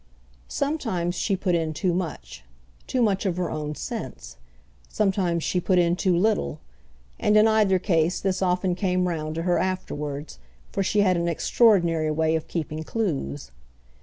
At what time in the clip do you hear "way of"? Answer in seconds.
12.09-12.47